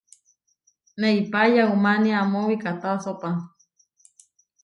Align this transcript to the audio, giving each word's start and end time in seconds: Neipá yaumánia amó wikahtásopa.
Neipá 0.99 1.41
yaumánia 1.55 2.15
amó 2.21 2.39
wikahtásopa. 2.49 3.29